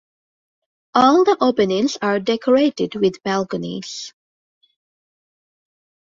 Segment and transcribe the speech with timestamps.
[0.95, 4.13] All the openings are decorated with balconies.